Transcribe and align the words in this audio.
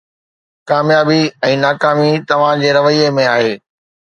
ڪاميابي 0.69 1.19
۽ 1.49 1.59
ناڪامي 1.65 2.09
توهان 2.33 2.65
جي 2.65 2.73
رويي 2.79 3.07
۾ 3.21 3.31
آهي 3.35 3.53